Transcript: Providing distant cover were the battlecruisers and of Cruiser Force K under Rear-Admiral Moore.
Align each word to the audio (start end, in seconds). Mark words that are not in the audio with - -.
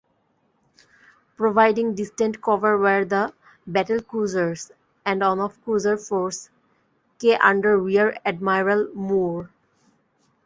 Providing 1.37 1.93
distant 1.93 2.41
cover 2.41 2.75
were 2.75 3.05
the 3.05 3.31
battlecruisers 3.69 4.71
and 5.05 5.21
of 5.21 5.63
Cruiser 5.63 5.95
Force 5.95 6.49
K 7.19 7.35
under 7.37 7.77
Rear-Admiral 7.77 8.95
Moore. 8.95 9.51